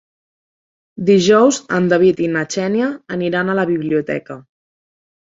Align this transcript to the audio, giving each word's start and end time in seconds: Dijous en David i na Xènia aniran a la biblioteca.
Dijous 1.09 1.59
en 1.79 1.89
David 1.91 2.23
i 2.27 2.29
na 2.37 2.43
Xènia 2.55 2.87
aniran 3.17 3.53
a 3.53 3.57
la 3.59 3.67
biblioteca. 3.73 4.39